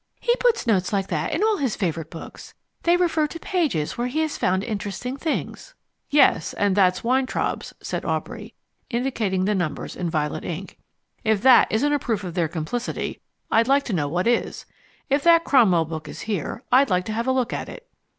[0.19, 2.55] "He puts notes like that in all his favourite books.
[2.81, 5.75] They refer to pages where he has found interesting things."
[6.09, 8.55] "Yes, and that's Weintraub's," said Aubrey,
[8.89, 10.79] indicating the numbers in violet ink.
[11.23, 14.65] "If that isn't a proof of their complicity, I'd like to know what is.
[15.07, 17.87] If that Cromwell book is here, I'd like to have a look at it."